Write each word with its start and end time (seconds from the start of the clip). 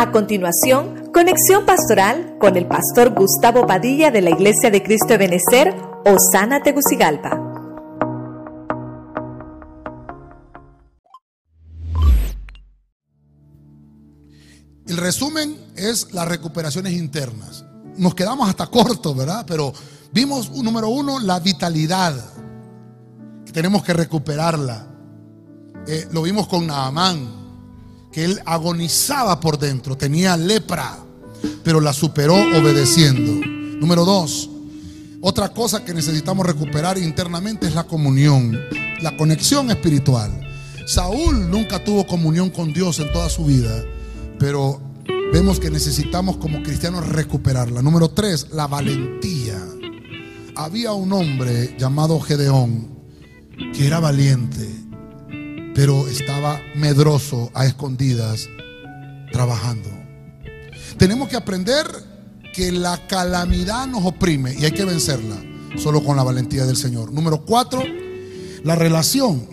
A 0.00 0.12
continuación, 0.12 1.10
conexión 1.12 1.66
pastoral 1.66 2.38
con 2.40 2.56
el 2.56 2.66
pastor 2.66 3.10
Gustavo 3.10 3.66
Padilla 3.66 4.10
de 4.10 4.22
la 4.22 4.30
Iglesia 4.30 4.70
de 4.70 4.82
Cristo 4.82 5.08
de 5.08 5.18
Benecer, 5.18 5.74
Osana 6.06 6.62
Tegucigalpa. 6.62 7.38
El 14.86 14.96
resumen 14.96 15.54
es 15.76 16.14
las 16.14 16.26
recuperaciones 16.26 16.94
internas. 16.94 17.66
Nos 17.98 18.14
quedamos 18.14 18.48
hasta 18.48 18.68
corto, 18.68 19.14
¿verdad? 19.14 19.44
Pero 19.46 19.70
vimos, 20.14 20.50
número 20.50 20.88
uno, 20.88 21.20
la 21.20 21.40
vitalidad. 21.40 22.14
Que 23.44 23.52
tenemos 23.52 23.84
que 23.84 23.92
recuperarla. 23.92 24.86
Eh, 25.86 26.08
lo 26.10 26.22
vimos 26.22 26.48
con 26.48 26.66
Naamán 26.66 27.39
que 28.12 28.24
él 28.24 28.40
agonizaba 28.44 29.40
por 29.40 29.58
dentro, 29.58 29.96
tenía 29.96 30.36
lepra, 30.36 30.98
pero 31.62 31.80
la 31.80 31.92
superó 31.92 32.34
obedeciendo. 32.34 33.46
Número 33.78 34.04
dos, 34.04 34.50
otra 35.20 35.50
cosa 35.50 35.84
que 35.84 35.94
necesitamos 35.94 36.46
recuperar 36.46 36.98
internamente 36.98 37.66
es 37.66 37.74
la 37.74 37.84
comunión, 37.84 38.58
la 39.00 39.16
conexión 39.16 39.70
espiritual. 39.70 40.30
Saúl 40.86 41.50
nunca 41.50 41.84
tuvo 41.84 42.06
comunión 42.06 42.50
con 42.50 42.72
Dios 42.72 42.98
en 42.98 43.12
toda 43.12 43.28
su 43.28 43.44
vida, 43.44 43.84
pero 44.38 44.80
vemos 45.32 45.60
que 45.60 45.70
necesitamos 45.70 46.36
como 46.38 46.62
cristianos 46.62 47.06
recuperarla. 47.06 47.82
Número 47.82 48.08
tres, 48.08 48.48
la 48.52 48.66
valentía. 48.66 49.62
Había 50.56 50.92
un 50.92 51.12
hombre 51.12 51.76
llamado 51.78 52.18
Gedeón 52.20 52.88
que 53.74 53.86
era 53.86 54.00
valiente 54.00 54.69
pero 55.74 56.08
estaba 56.08 56.60
medroso 56.74 57.50
a 57.54 57.66
escondidas 57.66 58.48
trabajando. 59.32 59.88
Tenemos 60.96 61.28
que 61.28 61.36
aprender 61.36 61.86
que 62.52 62.72
la 62.72 63.06
calamidad 63.06 63.86
nos 63.86 64.04
oprime 64.04 64.54
y 64.58 64.64
hay 64.64 64.72
que 64.72 64.84
vencerla 64.84 65.36
solo 65.76 66.02
con 66.02 66.16
la 66.16 66.22
valentía 66.22 66.66
del 66.66 66.76
Señor. 66.76 67.12
Número 67.12 67.44
cuatro, 67.44 67.82
la 68.64 68.74
relación. 68.74 69.48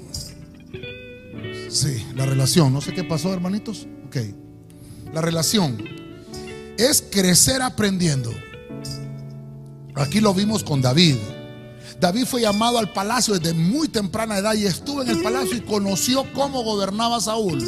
Sí, 1.69 2.06
la 2.16 2.25
relación. 2.25 2.73
No 2.73 2.81
sé 2.81 2.94
qué 2.94 3.03
pasó, 3.03 3.34
hermanitos. 3.34 3.88
Ok. 4.08 4.17
La 5.13 5.22
relación 5.22 5.78
es 6.78 7.03
crecer 7.09 7.61
aprendiendo. 7.61 8.31
Aquí 9.95 10.19
lo 10.19 10.34
vimos 10.34 10.63
con 10.63 10.81
David. 10.81 11.17
David 11.99 12.25
fue 12.25 12.41
llamado 12.41 12.77
al 12.77 12.93
palacio 12.93 13.38
desde 13.39 13.53
muy 13.53 13.88
temprana 13.88 14.38
edad 14.38 14.53
y 14.53 14.66
estuvo 14.66 15.02
en 15.02 15.09
el 15.09 15.21
palacio 15.21 15.57
y 15.57 15.61
conoció 15.61 16.25
cómo 16.33 16.63
gobernaba 16.63 17.19
Saúl 17.19 17.63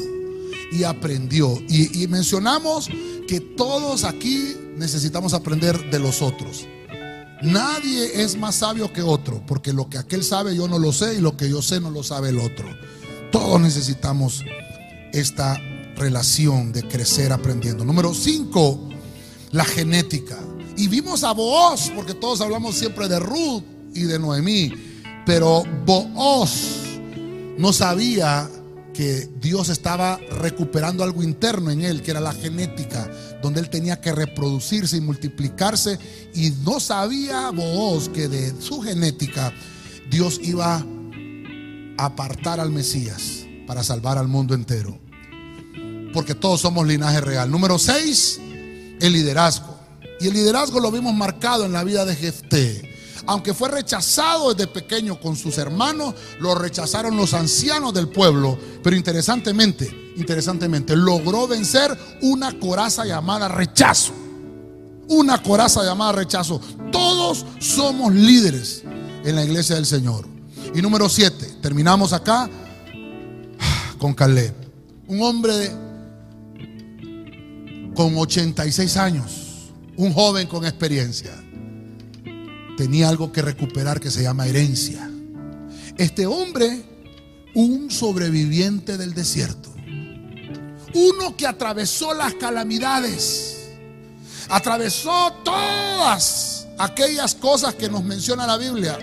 y 0.71 0.83
aprendió. 0.83 1.61
Y, 1.67 2.07
mencionamos 2.07 2.89
que 3.27 3.39
todos 3.39 4.03
aquí 4.03 4.55
necesitamos 4.75 5.33
aprender 5.33 5.89
de 5.89 5.99
los 5.99 6.21
otros. 6.21 6.67
Nadie 7.41 8.21
es 8.21 8.37
más 8.37 8.55
sabio 8.55 8.91
que 8.91 9.01
otro, 9.01 9.43
porque 9.47 9.71
lo 9.71 9.89
que 9.89 9.97
aquel 9.97 10.23
sabe 10.23 10.55
yo 10.55 10.67
no 10.67 10.77
lo 10.77 10.91
sé 10.91 11.15
y 11.15 11.21
lo 11.21 11.37
que 11.37 11.49
yo 11.49 11.61
sé 11.61 11.79
no 11.79 11.89
lo 11.89 12.03
sabe 12.03 12.29
el 12.29 12.39
otro. 12.39 12.67
Todos 13.31 13.61
necesitamos 13.61 14.43
esta 15.13 15.57
relación 15.95 16.71
de 16.71 16.83
crecer 16.83 17.31
aprendiendo. 17.31 17.85
Número 17.85 18.13
5, 18.13 18.89
la 19.51 19.65
genética. 19.65 20.37
Y 20.75 20.87
vimos 20.87 21.23
a 21.23 21.31
vos, 21.31 21.91
porque 21.95 22.13
todos 22.13 22.41
hablamos 22.41 22.75
siempre 22.75 23.07
de 23.07 23.19
Ruth 23.19 23.63
y 23.93 24.03
de 24.03 24.19
Noemí. 24.19 24.73
Pero 25.25 25.63
Booz 25.85 26.79
no 27.57 27.73
sabía 27.73 28.49
que 28.93 29.29
Dios 29.39 29.69
estaba 29.69 30.17
recuperando 30.17 31.03
algo 31.03 31.23
interno 31.23 31.71
en 31.71 31.83
él, 31.83 32.01
que 32.01 32.11
era 32.11 32.19
la 32.19 32.33
genética, 32.33 33.09
donde 33.41 33.61
él 33.61 33.69
tenía 33.69 34.01
que 34.01 34.11
reproducirse 34.11 34.97
y 34.97 35.01
multiplicarse. 35.01 35.99
Y 36.33 36.51
no 36.65 36.79
sabía 36.79 37.51
Booz 37.51 38.09
que 38.09 38.27
de 38.27 38.59
su 38.61 38.81
genética 38.81 39.53
Dios 40.09 40.39
iba 40.43 40.83
a 41.97 42.05
apartar 42.05 42.59
al 42.59 42.71
Mesías 42.71 43.45
para 43.67 43.83
salvar 43.83 44.17
al 44.17 44.27
mundo 44.27 44.55
entero. 44.55 44.99
Porque 46.13 46.33
todos 46.33 46.61
somos 46.61 46.87
linaje 46.87 47.21
real. 47.21 47.51
Número 47.51 47.77
6, 47.77 48.41
el 48.99 49.13
liderazgo. 49.13 49.77
Y 50.19 50.27
el 50.27 50.33
liderazgo 50.33 50.79
lo 50.79 50.91
vimos 50.91 51.13
marcado 51.13 51.65
en 51.65 51.71
la 51.71 51.83
vida 51.83 52.03
de 52.03 52.15
Jefté 52.15 52.88
aunque 53.29 53.53
fue 53.53 53.69
rechazado 53.69 54.55
desde 54.55 54.65
pequeño 54.65 55.19
con 55.19 55.35
sus 55.35 55.59
hermanos, 55.59 56.15
lo 56.39 56.55
rechazaron 56.55 57.15
los 57.15 57.35
ancianos 57.35 57.93
del 57.93 58.07
pueblo. 58.07 58.57
Pero 58.81 58.95
interesantemente, 58.95 60.13
interesantemente, 60.17 60.95
logró 60.95 61.47
vencer 61.47 61.95
una 62.23 62.57
coraza 62.57 63.05
llamada 63.05 63.47
rechazo. 63.47 64.13
Una 65.09 65.43
coraza 65.43 65.83
llamada 65.83 66.13
rechazo. 66.13 66.59
Todos 66.91 67.45
somos 67.59 68.15
líderes 68.15 68.81
en 69.23 69.35
la 69.35 69.43
iglesia 69.43 69.75
del 69.75 69.85
Señor. 69.85 70.25
Y 70.73 70.81
número 70.81 71.07
7, 71.07 71.57
terminamos 71.61 72.13
acá 72.13 72.49
con 73.99 74.15
Caleb. 74.15 74.55
Un 75.07 75.21
hombre 75.21 75.69
con 77.93 78.17
86 78.17 78.97
años, 78.97 79.69
un 79.97 80.13
joven 80.13 80.47
con 80.47 80.65
experiencia 80.65 81.31
tenía 82.79 83.09
algo 83.09 83.33
que 83.33 83.41
recuperar 83.41 83.99
que 83.99 84.09
se 84.09 84.23
llama 84.23 84.47
herencia. 84.47 85.11
Este 85.97 86.25
hombre, 86.25 86.81
un 87.53 87.91
sobreviviente 87.91 88.97
del 88.97 89.13
desierto, 89.13 89.69
uno 90.93 91.35
que 91.35 91.45
atravesó 91.45 92.13
las 92.13 92.35
calamidades, 92.35 93.67
atravesó 94.47 95.33
todas 95.43 96.67
aquellas 96.77 97.35
cosas 97.35 97.75
que 97.75 97.89
nos 97.89 98.01
menciona 98.05 98.47
la 98.47 98.55
Biblia, 98.55 98.97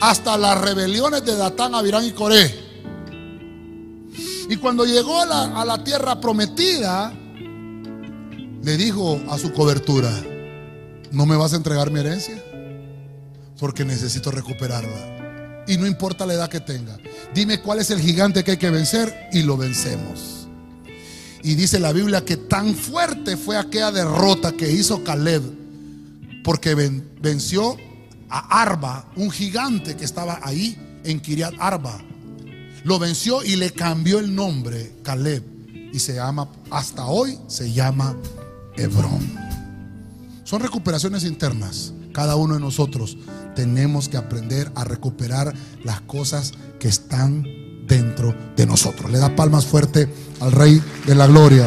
hasta 0.00 0.38
las 0.38 0.58
rebeliones 0.58 1.26
de 1.26 1.36
Datán, 1.36 1.74
Abirán 1.74 2.06
y 2.06 2.12
Coré. 2.12 2.58
Y 4.48 4.56
cuando 4.56 4.86
llegó 4.86 5.20
a 5.20 5.26
la, 5.26 5.60
a 5.60 5.64
la 5.66 5.84
tierra 5.84 6.22
prometida, 6.22 7.12
le 8.62 8.76
dijo 8.78 9.20
a 9.28 9.36
su 9.36 9.52
cobertura, 9.52 10.10
¿no 11.12 11.26
me 11.26 11.36
vas 11.36 11.52
a 11.52 11.56
entregar 11.56 11.90
mi 11.90 12.00
herencia? 12.00 12.42
Porque 13.58 13.84
necesito 13.84 14.30
recuperarla. 14.30 15.64
Y 15.66 15.78
no 15.78 15.86
importa 15.86 16.26
la 16.26 16.34
edad 16.34 16.50
que 16.50 16.60
tenga. 16.60 16.98
Dime 17.34 17.60
cuál 17.60 17.80
es 17.80 17.90
el 17.90 18.00
gigante 18.00 18.44
que 18.44 18.52
hay 18.52 18.56
que 18.56 18.70
vencer 18.70 19.28
y 19.32 19.42
lo 19.42 19.56
vencemos. 19.56 20.46
Y 21.42 21.54
dice 21.54 21.78
la 21.78 21.92
Biblia 21.92 22.24
que 22.24 22.36
tan 22.36 22.74
fuerte 22.74 23.36
fue 23.36 23.56
aquella 23.56 23.90
derrota 23.90 24.52
que 24.52 24.70
hizo 24.70 25.04
Caleb 25.04 25.42
porque 26.42 26.74
venció 27.20 27.76
a 28.28 28.62
Arba, 28.62 29.10
un 29.16 29.30
gigante 29.30 29.96
que 29.96 30.04
estaba 30.04 30.40
ahí 30.42 30.78
en 31.04 31.20
Kiriat 31.20 31.54
Arba. 31.58 32.00
Lo 32.84 32.98
venció 32.98 33.42
y 33.42 33.56
le 33.56 33.70
cambió 33.72 34.18
el 34.18 34.34
nombre 34.34 34.96
Caleb 35.02 35.42
y 35.92 35.98
se 35.98 36.14
llama 36.14 36.50
hasta 36.70 37.06
hoy 37.06 37.38
se 37.46 37.72
llama 37.72 38.16
Hebrón. 38.76 39.38
Son 40.44 40.60
recuperaciones 40.60 41.24
internas 41.24 41.94
cada 42.14 42.36
uno 42.36 42.54
de 42.54 42.60
nosotros 42.60 43.18
tenemos 43.54 44.08
que 44.08 44.16
aprender 44.16 44.70
a 44.74 44.84
recuperar 44.84 45.52
las 45.82 46.00
cosas 46.02 46.52
que 46.78 46.88
están 46.88 47.44
dentro 47.86 48.34
de 48.56 48.66
nosotros. 48.66 49.10
Le 49.10 49.18
da 49.18 49.36
palmas 49.36 49.66
fuerte 49.66 50.08
al 50.40 50.52
Rey 50.52 50.80
de 51.06 51.14
la 51.14 51.26
Gloria. 51.26 51.66